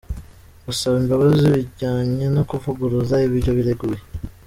[0.65, 4.01] Gusaba imbabazi byajyanye no kuvuguruza ibyo bireguye.